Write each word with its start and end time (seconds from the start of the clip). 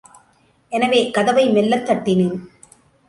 எனவே, 0.71 1.11
கதவை 1.11 1.49
மெல்லத் 1.49 1.85
தட்டினேன். 1.89 2.37